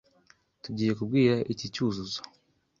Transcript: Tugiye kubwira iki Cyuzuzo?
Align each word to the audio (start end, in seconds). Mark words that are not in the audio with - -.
Tugiye 0.63 0.91
kubwira 0.99 1.35
iki 1.53 1.65
Cyuzuzo? 1.73 2.19